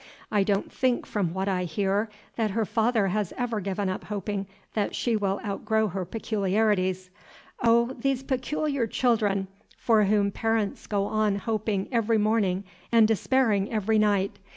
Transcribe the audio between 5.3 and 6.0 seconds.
outgrow